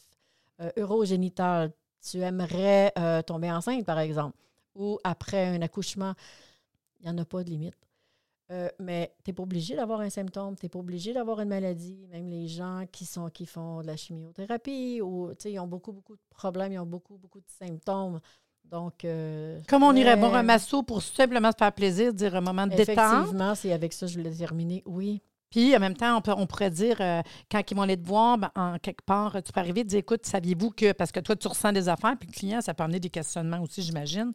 [0.59, 1.71] euh, urogénital.
[2.01, 2.91] Tu aimerais
[3.27, 4.37] tomber enceinte, par exemple,
[4.73, 6.13] ou après un accouchement.
[6.99, 7.75] Il n'y en a pas de limite.
[8.51, 11.49] Euh, mais tu n'es pas obligé d'avoir un symptôme, tu n'es pas obligé d'avoir une
[11.49, 12.07] maladie.
[12.09, 16.15] Même les gens qui, sont, qui font de la chimiothérapie, ou, ils ont beaucoup, beaucoup
[16.15, 18.19] de problèmes, ils ont beaucoup, beaucoup de symptômes.
[18.71, 22.41] Donc, euh, Comme on irait voir un masso pour simplement se faire plaisir, dire un
[22.41, 22.89] moment de détente.
[22.97, 24.83] Effectivement, c'est avec ça que je voulais terminer.
[24.85, 25.21] Oui.
[25.49, 28.05] Puis, en même temps, on, peut- on pourrait dire, euh, quand ils vont aller te
[28.05, 31.19] voir, ben, en quelque part, tu peux arriver et dire, écoute, saviez-vous que, parce que
[31.19, 34.31] toi, tu ressens des affaires, puis le client, ça peut amener des questionnements aussi, j'imagine.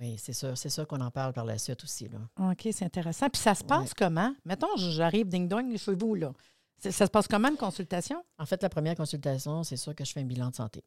[0.00, 0.58] Oui, c'est sûr.
[0.58, 2.08] C'est sûr qu'on en parle par la suite aussi.
[2.08, 2.50] Là.
[2.50, 3.28] OK, c'est intéressant.
[3.28, 4.34] Puis ça se passe comment?
[4.44, 6.32] Mettons, j'arrive ding-dong chez vous, là.
[6.78, 8.22] Ça se passe comment, une consultation?
[8.38, 10.82] En fait, la première consultation, c'est sûr que je fais un bilan de santé.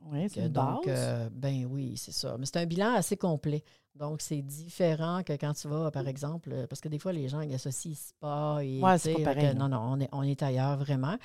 [0.00, 0.86] Oui, c'est une donc, base.
[0.88, 2.36] euh, ben oui, c'est ça.
[2.38, 3.62] Mais c'est un bilan assez complet.
[3.94, 7.28] Donc, c'est différent que quand tu vas, par exemple, euh, parce que des fois, les
[7.28, 8.80] gens ils associent spa et.
[8.82, 9.68] Ouais, c'est pas sais, pareil, que non.
[9.68, 11.16] non, on est, on est ailleurs vraiment.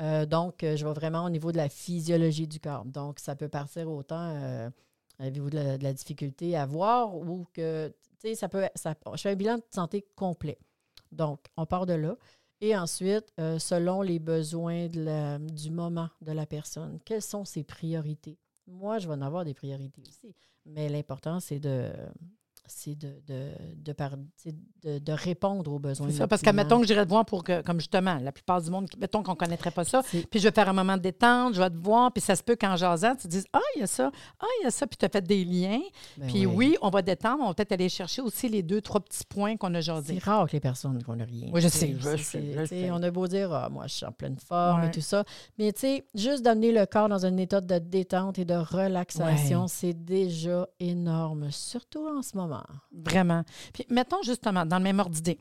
[0.00, 2.84] Euh, donc, euh, je vais vraiment au niveau de la physiologie du corps.
[2.84, 4.30] Donc, ça peut partir autant.
[4.36, 4.70] euh,
[5.18, 7.88] Avez-vous de, la- de la difficulté à voir ou que.
[8.20, 8.66] Tu sais, ça peut.
[8.74, 10.58] Ça, je fais un bilan de santé complet.
[11.12, 12.16] Donc, on part de là.
[12.60, 18.38] Et ensuite, euh, selon les besoins du moment de la personne, quelles sont ses priorités?
[18.66, 20.34] Moi, je vais en avoir des priorités aussi.
[20.66, 21.90] Mais l'important, c'est de,
[22.70, 26.08] c'est de, de, de, par- tu sais, de, de répondre aux besoins.
[26.10, 28.62] C'est ça, parce que, mettons que j'irais te voir pour que, comme justement, la plupart
[28.62, 30.96] du monde, mettons qu'on ne connaîtrait pas ça, C'est- puis je vais faire un moment
[30.96, 33.46] de détente, je vais te voir, puis ça se peut qu'en jasant, tu te dises
[33.52, 35.44] Ah, il y a ça, ah, il y a ça, puis tu as fait des
[35.44, 35.80] liens.
[36.16, 36.76] Ben puis oui.
[36.82, 39.74] on va détendre, on va peut-être aller chercher aussi les deux, trois petits points qu'on
[39.74, 40.18] a C'est jasés.
[40.18, 41.48] rare que les personnes qu'on n'a rien.
[41.52, 42.92] Oui, je sais, je C'est- sais, c'est- je.
[42.92, 44.88] On a beau dire, ah, moi, je suis en pleine forme Ouais.
[44.88, 45.24] et tout ça.
[45.58, 49.62] Mais tu sais, juste d'amener le corps dans un état de détente et de relaxation,
[49.62, 49.68] Ouais.
[49.68, 52.59] c'est déjà énorme, surtout en ce moment.
[52.92, 53.42] Vraiment.
[53.72, 55.38] Puis mettons justement, dans le même ordre d'idée,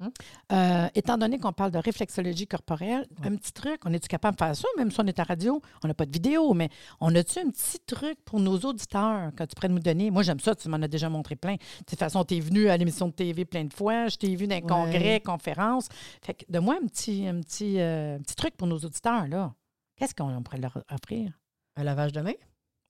[0.00, 0.10] Mhm.
[0.50, 4.44] Euh, étant donné qu'on parle de réflexologie corporelle, un petit truc, on est-tu capable de
[4.44, 5.62] faire ça, même si on est à radio?
[5.84, 6.68] On n'a pas de vidéo, mais
[7.00, 10.10] on a-tu un petit truc pour nos auditeurs que tu pourrais nous donner?
[10.10, 11.54] Moi, j'aime ça, tu m'en as déjà montré plein.
[11.54, 14.34] De toute façon, tu es venu à l'émission de TV plein de fois, je t'ai
[14.34, 14.62] vu dans Ouais.
[14.62, 15.86] congrès, conférences.
[16.22, 19.28] Fait que, de moi un petit, un petit, euh, un petit truc pour nos auditeurs,
[19.28, 19.54] là.
[19.94, 21.38] Qu'est-ce qu'on pourrait leur offrir?
[21.76, 22.32] Un lavage de main?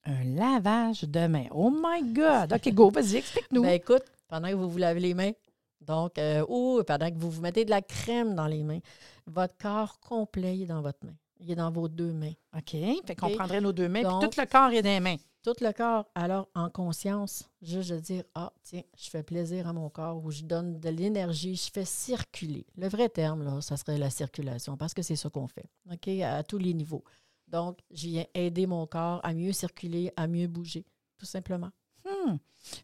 [0.05, 1.47] Un lavage de main.
[1.51, 2.53] Oh my God!
[2.53, 3.63] OK, go, vas-y, explique-nous.
[3.63, 5.33] Ben écoute, pendant que vous vous lavez les mains,
[5.81, 8.81] donc, euh, ou pendant que vous vous mettez de la crème dans les mains,
[9.27, 11.15] votre corps complet est dans votre main.
[11.41, 12.33] Il est dans vos deux mains.
[12.57, 12.71] OK,
[13.07, 15.17] fait qu'on prendrait nos deux mains, puis Donc- tout le corps est dans les mains.
[15.45, 19.73] Tout le corps, alors en conscience, juste de dire Ah, tiens, je fais plaisir à
[19.73, 22.67] mon corps ou je donne de l'énergie, je fais circuler.
[22.77, 26.09] Le vrai terme, là, ça serait la circulation parce que c'est ça qu'on fait, OK,
[26.23, 27.05] à tous les niveaux.
[27.51, 30.85] Donc, je viens aider mon corps à mieux circuler, à mieux bouger,
[31.19, 31.71] tout simplement.
[32.05, 32.37] Hmm.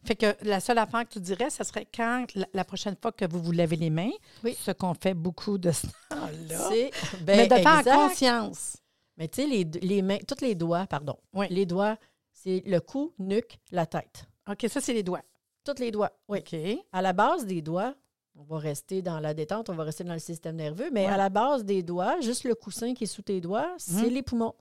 [0.03, 3.25] Fait que la seule affaire que tu dirais, ce serait quand la, prochaine fois que
[3.25, 4.11] vous vous lavez les mains,
[4.43, 4.55] Oui.
[4.59, 6.69] ce qu'on fait beaucoup de ce temps-là.
[6.69, 8.77] C'est ben, Mais de faire conscience.
[9.17, 11.17] Mais tu sais, les, les mains, tous les doigts, pardon.
[11.33, 11.47] Oui.
[11.49, 11.97] Les doigts,
[12.31, 14.25] c'est le cou, nuque, la tête.
[14.49, 15.23] OK, ça, c'est les doigts.
[15.63, 16.39] Tous les doigts, oui.
[16.39, 16.55] OK.
[16.91, 17.95] À la base des doigts,
[18.37, 21.11] on va rester dans la détente, on va rester dans le système nerveux, mais Ouais.
[21.13, 24.13] à la base des doigts, juste le coussin qui est sous tes doigts, c'est Mhm.
[24.13, 24.53] les poumons.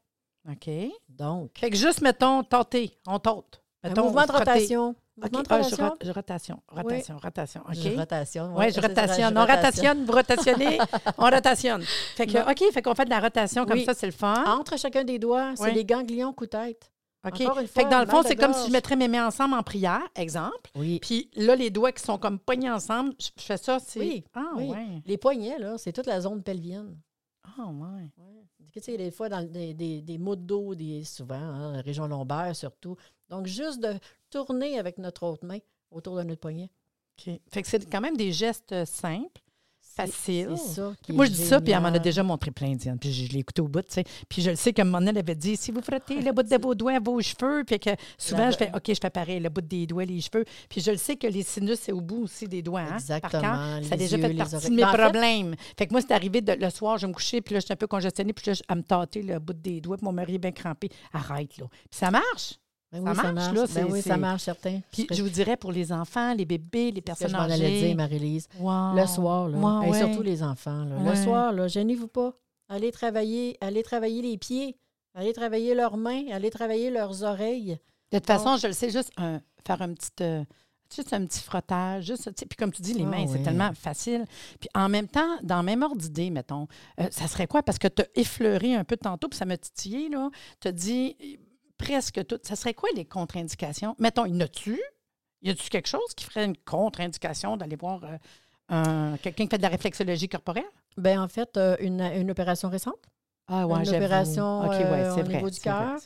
[0.50, 0.68] OK.
[1.08, 2.98] Donc, Fait que juste, mettons, tenter.
[3.06, 3.62] On tente.
[3.82, 4.94] un Mettons, mouvement de rotation.
[5.16, 5.88] Mouvement de Ah, je, rotation.
[5.88, 6.62] rot- je rotation.
[6.68, 7.60] Rotation, rotation.
[7.68, 7.74] OK.
[7.74, 8.46] Je rotation.
[8.52, 9.38] Oui, ouais, je rotationne.
[9.38, 10.78] On rotationne, vous rotationnez,
[11.18, 11.82] on rotationne.
[12.16, 12.50] Fait que, Non.
[12.50, 13.84] OK, fait qu'on fait de la rotation comme Oui.
[13.84, 14.42] ça, c'est le fun.
[14.46, 15.74] Entre chacun des doigts, c'est Oui.
[15.74, 16.90] les ganglions cou-tête.
[17.26, 17.66] OK.
[17.68, 20.02] Fait que dans le fond, c'est comme si je mettrais mes mains ensemble en prière,
[20.14, 20.70] exemple.
[20.74, 20.98] Oui.
[21.00, 24.00] Puis là, les doigts qui sont comme pognés ensemble, je fais ça, c'est.
[24.00, 24.64] Oui, Ah, oui.
[24.68, 25.02] ouais.
[25.06, 26.98] Les poignets, là, c'est toute la zone pelvienne.
[27.44, 28.10] Ah, ouais.
[28.18, 28.44] Ouais.
[28.72, 31.80] Tu sais, des fois, dans des, des, des maux de dos, des, souvent, hein, la
[31.80, 32.96] région lombaire surtout.
[33.28, 33.94] Donc, juste de
[34.30, 35.58] tourner avec notre autre main
[35.92, 36.70] autour de notre poignet.
[37.18, 37.40] OK.
[37.52, 39.40] Fait que c'est quand même des gestes simples,
[39.96, 40.92] C'est ça.
[41.02, 42.98] qui Moi, je dis ça, puis elle m'en a déjà montré plein, Diane.
[42.98, 44.04] Puis je, je l'ai écouté au bout, tu sais.
[44.28, 46.32] Puis je le sais qu'à un moment donné, elle avait dit si vous frottez le
[46.32, 49.40] bout de vos doigts, vos cheveux, puis que souvent, je fais OK, je fais pareil,
[49.40, 50.44] le bout des doigts, les cheveux.
[50.68, 52.80] Puis je le sais que les sinus, c'est au bout aussi des doigts.
[52.80, 53.84] Hein, par Exactement, cœur.
[53.84, 55.54] Ça a déjà yeux, fait partie de mes Ben, en fait- problèmes.
[55.78, 57.76] Fait que moi, c'est arrivé de- le soir, je me couchais, puis là, j'étais un
[57.76, 60.34] peu congestionnée, puis là, je- à me tâter le bout des doigts, puis mon mari
[60.36, 60.88] est bien crampé.
[61.12, 61.66] Arrête, là.
[61.70, 62.54] Puis ça marche.
[63.00, 64.80] Ben Ça oui, marche, là, Ben c'est- oui, ça marche, certain.
[64.90, 67.32] Puis Je je vous dirais pour les enfants, les bébés, les ce que personnes je
[67.36, 67.86] m'en allais âgées.
[67.88, 68.48] dire, Marie-Lise.
[68.58, 68.94] Wow.
[68.94, 69.82] Le soir, là.
[69.86, 69.98] Et ouais.
[69.98, 70.84] surtout les enfants.
[70.84, 70.96] là.
[70.96, 71.10] Ouais.
[71.10, 72.32] Le soir, là, gênez-vous pas.
[72.68, 74.76] Allez travailler, allez travailler les pieds,
[75.14, 77.78] allez travailler leurs mains, allez travailler leurs oreilles.
[78.12, 80.44] De toute façon, je le sais, juste un- faire un petit, euh,
[80.94, 82.04] juste un petit frottage.
[82.06, 83.42] Juste, puis comme tu dis, les Ah mains, c'est oui.
[83.42, 84.24] tellement facile.
[84.60, 86.68] Puis en même temps, dans le même ordre d'idée, mettons,
[87.00, 87.62] euh, ça serait quoi?
[87.62, 90.30] Parce que tu as effleuré un peu tantôt, puis ça m'a titillé, là.
[90.60, 91.16] Tu as dit
[91.78, 92.38] presque tout.
[92.42, 93.94] Ça serait quoi les contre-indications?
[93.98, 94.80] Mettons, y en a-tu?
[95.42, 98.16] Y a-tu quelque chose qui ferait une contre-indication d'aller voir euh,
[98.68, 100.64] un- quelqu'un qui fait de la réflexologie corporelle?
[100.96, 102.96] Ben en fait, euh, une, une opération récente.
[103.46, 105.98] Ah une opération ouais, euh, c'est au vrai, niveau du cœur.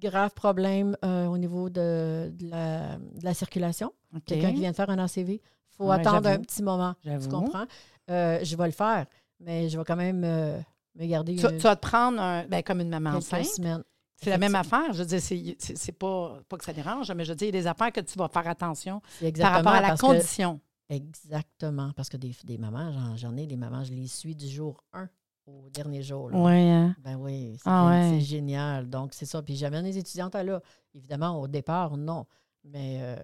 [0.00, 3.92] grave problème au niveau de, de la, de la circulation.
[4.26, 5.34] Quelqu'un qui vient de faire un ACV.
[5.34, 5.40] Il
[5.76, 6.94] faut Ouais, attendre un petit moment.
[7.02, 7.64] Tu comprends?
[8.10, 9.06] Euh, je vais le faire,
[9.40, 12.62] mais je vais quand même me garder Tu, une- tu vas te prendre un, ben,
[12.62, 13.44] comme une maman enceinte.
[13.46, 13.82] semaines.
[14.24, 14.92] C'est la même affaire.
[14.92, 17.58] Je veux dire, c'est- pas, pas que ça dérange, mais je veux dire, il y
[17.58, 19.00] a des affaires que tu vas faire attention
[19.40, 20.60] par rapport à la que- condition.
[20.88, 21.92] exactement.
[21.96, 25.08] Parce que des, des mamans, j'en- ai des mamans, je les suis du jour 1
[25.46, 26.30] au dernier jour.
[26.30, 26.38] là.
[26.38, 26.96] Oui, hein?
[27.02, 28.10] Ben oui, c'est Ah ouais.
[28.10, 28.88] c'est génial.
[28.88, 29.42] Donc, c'est ça.
[29.42, 30.60] Puis j'amène les étudiantes à là.
[30.94, 32.26] Évidemment, au départ, non.
[32.64, 33.16] Mais euh,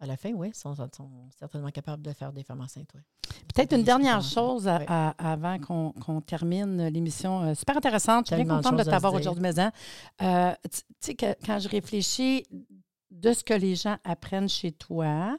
[0.00, 2.92] à la fin, oui, ils sont, sont certainement capables de faire des femmes enceintes.
[3.54, 4.84] Peut-être une dernière chose à- Oui.
[4.88, 7.42] à- avant qu'on qu'on termine l'émission.
[7.42, 8.28] euh, super intéressante.
[8.30, 9.70] Je suis bien contente de t'avoir aujourd'hui, Maison.
[10.22, 12.44] Euh, tu tu sais, que quand je réfléchis
[13.10, 15.36] de ce que les gens apprennent chez toi,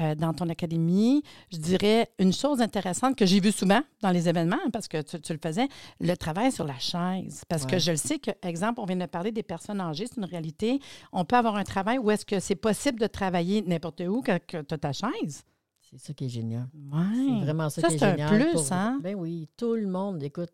[0.00, 4.28] euh, dans ton académie, je dirais une chose intéressante que j'ai vue souvent dans les
[4.28, 5.68] événements, parce que tu, tu le faisais,
[6.00, 7.42] le travail sur la chaise.
[7.48, 10.16] Parce que je le sais que, exemple, on vient de parler des personnes âgées, c'est
[10.18, 10.80] une réalité.
[11.12, 14.38] On peut avoir un travail où est-ce que c'est possible de travailler n'importe où quand
[14.46, 15.42] tu as ta chaise.
[15.90, 16.68] C'est ça qui est génial.
[16.92, 17.00] Ouais.
[17.14, 18.28] C'est vraiment ça, Ça, qui est c'est un génial.
[18.40, 18.98] plus, pour- hein?
[19.02, 20.50] Ben oui, tout le monde, écoute,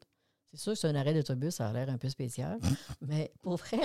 [0.53, 2.59] c'est sûr que c'est un arrêt d'autobus, ça a l'air un peu spécial,
[3.03, 3.81] mais pour vrai,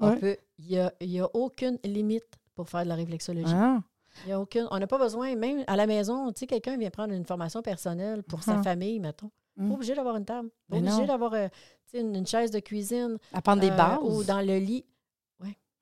[0.00, 0.38] on Ouais.
[0.58, 3.52] il n'y a, il y a aucune limite pour faire de la réflexologie.
[3.54, 3.80] Ah.
[4.24, 6.76] Il y a aucune, on n'a pas besoin, même à la maison, tu sais, quelqu'un
[6.76, 8.64] vient prendre une formation personnelle pour sa Mhm.
[8.64, 9.30] famille, mettons.
[9.56, 9.68] Mm.
[9.68, 10.48] Pas obligé d'avoir une table.
[10.70, 11.48] Pas obligé d'avoir euh,
[11.94, 13.18] une, une chaise de cuisine.
[13.32, 13.98] Apprendre des euh, bases.
[14.02, 14.84] Ou dans le lit.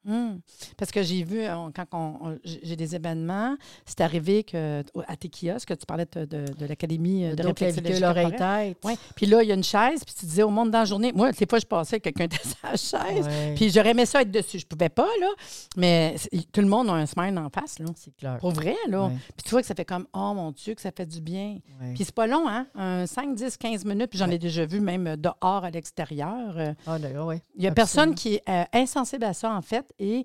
[0.09, 0.41] Hum.
[0.79, 5.17] Parce que j'ai vu, on- quand on- on- j'ai des événements, c'est arrivé que à
[5.17, 8.31] tes kiosques, que tu parlais de, de- de l'Académie euh, de Donc, réflexologie clavicule, oreille,
[8.39, 8.75] corporelle.
[8.75, 8.85] tête.
[8.85, 8.95] Ouais.
[9.15, 11.13] Puis là, il y a une chaise, puis tu disais au monde dans la journée,
[11.13, 14.31] moi, des fois, je passais, quelqu'un était sur la chaise, puis j'aurais aimé ça être
[14.31, 14.59] dessus.
[14.59, 15.29] Je pouvais pas, là,
[15.77, 16.17] mais
[16.53, 17.87] tout le monde a un smile en face, là.
[17.97, 18.39] c'est clair.
[18.39, 19.11] Pour vrai, là.
[19.37, 21.59] Puis tu vois que ça fait comme, oh mon Dieu, que ça fait du bien.
[21.95, 22.67] Puis c'est pas long, hein?
[22.75, 26.57] Un 5, 10, 15 minutes, puis j'en ai déjà vu même euh, dehors à l'extérieur.
[26.57, 27.37] Euh, Ah, d'accord, oui.
[27.57, 29.85] Il y a personne qui est euh, insensible à ça, en fait.
[29.99, 30.25] Et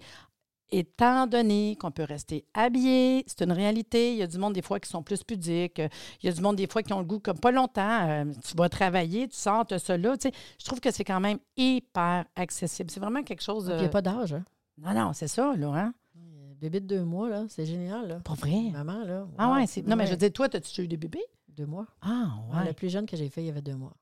[0.71, 4.11] étant donné qu'on peut rester habillé, c'est une réalité.
[4.13, 5.79] Il y a du monde, des fois, qui sont plus pudiques.
[5.79, 5.87] Euh,
[6.21, 8.07] Il y a du monde, des fois, qui ont le goût comme pas longtemps.
[8.09, 10.17] euh, tu vas travailler, tu sors, tu là.
[10.17, 12.89] Tu sais, je trouve que c'est quand même hyper accessible.
[12.91, 13.67] C'est vraiment quelque chose.
[13.71, 14.33] Il n'y a pas d'âge.
[14.33, 14.43] Hein?
[14.77, 15.67] Non, non, c'est ça, là.
[15.73, 15.93] Hein?
[16.59, 18.07] Bébé de deux mois, là, c'est génial.
[18.07, 18.15] Là.
[18.23, 18.69] Pour vrai?
[18.71, 19.27] Maman, là.
[19.37, 19.85] Ah ouais, c'est...
[19.85, 21.23] Non, mais je veux dire, toi, as-tu eu des bébés?
[21.49, 21.85] Deux mois.
[22.01, 22.65] Ah, Ouais, ouais.
[22.67, 23.93] Le plus jeune que j'ai fait, il y avait deux mois.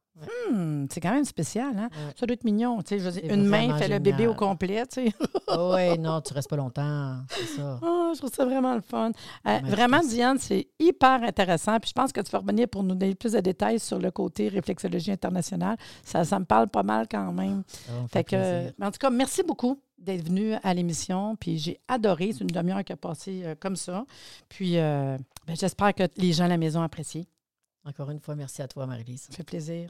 [0.52, 1.90] Hmm, c'est quand même spécial, hein?
[1.92, 2.14] Ouais.
[2.16, 2.82] Ça doit être mignon.
[2.84, 5.14] Tu sais, je veux dire, C'est une main fait le bébé au complet, tu sais.
[5.48, 7.18] Ah ouais, non, tu restes pas longtemps.
[7.30, 7.80] C'est ça.
[7.84, 9.12] Oh, je trouve ça vraiment le fun.
[9.48, 10.00] Euh, Vraiment.
[10.02, 11.80] Diane, c'est hyper intéressant.
[11.80, 14.12] Puis je pense que tu vas revenir pour nous donner plus de détails sur le
[14.12, 15.78] côté réflexologie internationale.
[16.04, 17.64] Ça, ça me parle pas mal quand même.
[17.68, 21.36] Ça me Fait que, en tout cas, merci beaucoup d'être venu à l'émission.
[21.36, 22.32] Puis j'ai adoré.
[22.34, 24.06] C'est une demi-heure qui a passé euh, comme ça.
[24.50, 27.26] Puis euh, ben, j'espère que les gens à la maison apprécient.
[27.86, 29.24] Encore une fois, merci à toi, Marie-Lise.
[29.30, 29.90] Ça fait plaisir.